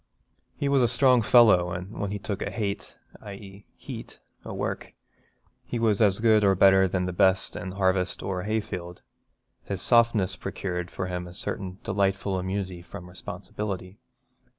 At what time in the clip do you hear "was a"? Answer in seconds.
0.67-0.87